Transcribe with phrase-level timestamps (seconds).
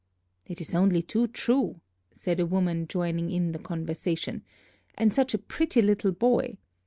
[0.47, 1.79] "It is only too true,"
[2.11, 4.41] said a woman, joining in the conversation;
[4.97, 6.57] "and such a pretty little boy!